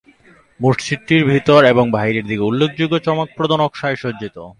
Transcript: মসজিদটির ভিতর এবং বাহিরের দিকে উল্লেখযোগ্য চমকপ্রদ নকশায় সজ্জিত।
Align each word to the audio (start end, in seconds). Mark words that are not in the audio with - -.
মসজিদটির 0.59 1.23
ভিতর 1.25 1.61
এবং 1.63 1.85
বাহিরের 1.91 2.25
দিকে 2.25 2.43
উল্লেখযোগ্য 2.43 2.95
চমকপ্রদ 2.99 3.51
নকশায় 3.51 3.95
সজ্জিত। 3.95 4.37